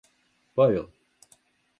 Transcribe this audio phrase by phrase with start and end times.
[0.55, 0.87] Павел